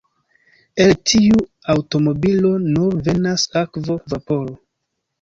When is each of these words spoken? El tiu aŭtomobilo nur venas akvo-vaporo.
El 0.85 0.93
tiu 1.11 1.43
aŭtomobilo 1.75 2.57
nur 2.67 2.99
venas 3.11 3.47
akvo-vaporo. 3.65 4.61